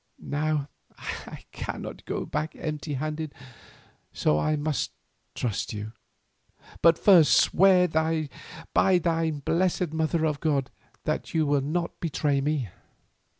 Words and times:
Now 0.17 0.67
I 0.97 1.43
cannot 1.51 2.05
go 2.05 2.25
back 2.25 2.55
empty 2.55 2.95
handed, 2.95 3.35
so 4.11 4.39
I 4.39 4.55
must 4.55 4.89
trust 5.35 5.73
you. 5.73 5.91
But 6.81 6.97
first 6.97 7.39
swear 7.39 7.87
by 7.87 8.29
thine 8.73 9.41
blessed 9.45 9.93
Mother 9.93 10.25
of 10.25 10.39
God 10.39 10.71
that 11.03 11.35
you 11.35 11.45
will 11.45 11.61
not 11.61 11.99
betray 11.99 12.41
me." 12.41 12.69